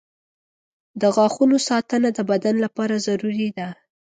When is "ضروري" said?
3.07-3.49